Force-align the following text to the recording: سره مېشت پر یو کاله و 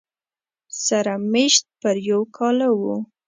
سره 0.85 1.13
مېشت 1.31 1.63
پر 1.81 1.95
یو 2.09 2.21
کاله 2.37 2.69
و 2.79 2.79